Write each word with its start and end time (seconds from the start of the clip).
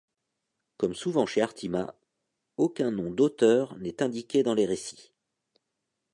Comme 0.77 0.95
souvent 0.95 1.27
chez 1.27 1.41
Artima, 1.43 1.93
aucun 2.57 2.89
nom 2.89 3.11
d'auteur 3.11 3.77
n'est 3.77 4.01
indiqué 4.01 4.41
dans 4.41 4.55
les 4.55 4.65
récits. 4.65 5.13